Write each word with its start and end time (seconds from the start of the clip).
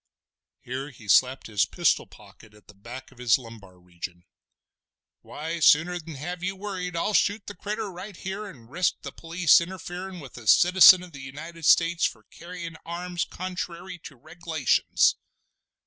Here 0.61 0.89
he 0.89 1.07
slapped 1.07 1.45
his 1.45 1.67
pistol 1.67 2.07
pocket 2.07 2.55
at 2.55 2.65
the 2.65 2.73
back 2.73 3.11
of 3.11 3.19
his 3.19 3.37
lumbar 3.37 3.77
region. 3.79 4.23
"Why 5.21 5.59
sooner'n 5.59 6.15
have 6.15 6.41
you 6.41 6.55
worried, 6.55 6.95
I'll 6.95 7.13
shoot 7.13 7.45
the 7.45 7.53
critter, 7.53 7.87
right 7.91 8.17
here, 8.17 8.47
an' 8.47 8.65
risk 8.67 8.95
the 9.03 9.11
police 9.11 9.61
interferin' 9.61 10.19
with 10.19 10.39
a 10.39 10.47
citizen 10.47 11.03
of 11.03 11.11
the 11.11 11.21
United 11.21 11.65
States 11.65 12.03
for 12.03 12.23
carryin' 12.31 12.77
arms 12.83 13.25
contrairy 13.25 13.99
to 14.05 14.15
reg'lations!" 14.15 15.17